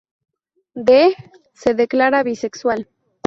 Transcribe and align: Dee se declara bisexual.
Dee 0.73 1.15
se 1.53 1.75
declara 1.75 2.23
bisexual. 2.23 2.87